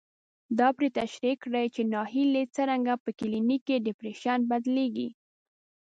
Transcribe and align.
دا 0.59 0.67
پرې 0.77 0.89
تشرېح 0.97 1.35
کړي 1.43 1.65
چې 1.75 1.81
ناهيلي 1.93 2.43
څرنګه 2.55 2.93
په 3.03 3.09
کلينيکي 3.19 3.75
ډېپريشن 3.85 4.39
بدلېږي. 4.51 5.09